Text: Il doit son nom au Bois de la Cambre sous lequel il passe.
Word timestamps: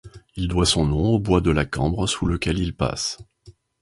Il 0.35 0.47
doit 0.47 0.65
son 0.65 0.87
nom 0.87 1.13
au 1.13 1.19
Bois 1.19 1.41
de 1.41 1.51
la 1.51 1.63
Cambre 1.63 2.07
sous 2.09 2.25
lequel 2.25 2.57
il 2.57 2.75
passe. 2.75 3.19